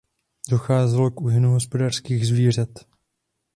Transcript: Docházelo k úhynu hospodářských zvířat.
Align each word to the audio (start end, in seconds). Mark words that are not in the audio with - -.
Docházelo 0.49 1.11
k 1.11 1.21
úhynu 1.21 1.51
hospodářských 1.51 2.27
zvířat. 2.27 2.69